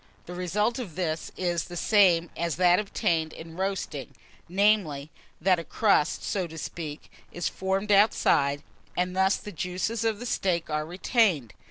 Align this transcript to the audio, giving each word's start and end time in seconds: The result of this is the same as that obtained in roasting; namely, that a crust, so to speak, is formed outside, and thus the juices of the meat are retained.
The 0.25 0.33
result 0.33 0.79
of 0.79 0.95
this 0.95 1.31
is 1.37 1.65
the 1.65 1.77
same 1.77 2.31
as 2.35 2.55
that 2.55 2.79
obtained 2.79 3.33
in 3.33 3.55
roasting; 3.55 4.15
namely, 4.49 5.11
that 5.39 5.59
a 5.59 5.63
crust, 5.63 6.23
so 6.23 6.47
to 6.47 6.57
speak, 6.57 7.11
is 7.31 7.47
formed 7.47 7.91
outside, 7.91 8.63
and 8.97 9.15
thus 9.15 9.35
the 9.37 9.51
juices 9.51 10.03
of 10.03 10.19
the 10.19 10.39
meat 10.43 10.63
are 10.71 10.87
retained. 10.87 11.53